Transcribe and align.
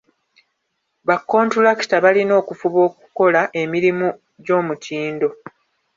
Bakkontulakita 1.07 1.95
balina 2.05 2.33
okufuba 2.41 2.79
okukola 2.87 3.41
emirumu 3.61 4.09
gy'omutindo. 4.45 5.29